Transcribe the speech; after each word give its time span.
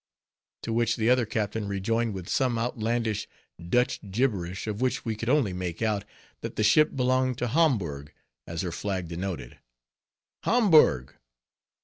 _To 0.63 0.73
which 0.73 0.95
the 0.95 1.11
other 1.11 1.27
captain 1.27 1.67
rejoined 1.67 2.15
with 2.15 2.27
some 2.27 2.57
outlandish 2.57 3.27
Dutch 3.69 3.99
gibberish, 4.09 4.65
of 4.65 4.81
which 4.81 5.05
we 5.05 5.15
could 5.15 5.29
only 5.29 5.53
make 5.53 5.83
out, 5.83 6.05
that 6.39 6.55
the 6.55 6.63
ship 6.63 6.95
belonged 6.95 7.37
to 7.37 7.49
Hamburg, 7.49 8.11
as 8.47 8.63
her 8.63 8.71
flag 8.71 9.09
denoted. 9.09 9.59
_Hamburg! 10.43 11.11